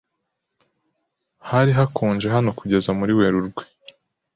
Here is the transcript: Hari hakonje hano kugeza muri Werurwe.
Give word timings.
Hari 1.49 1.71
hakonje 1.77 2.27
hano 2.35 2.49
kugeza 2.59 2.89
muri 2.99 3.11
Werurwe. 3.19 3.63